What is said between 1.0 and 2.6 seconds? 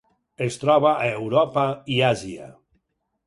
Europa i Àsia.